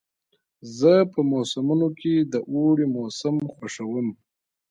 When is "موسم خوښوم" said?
2.95-4.07